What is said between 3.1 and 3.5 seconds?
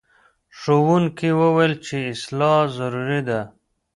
ده.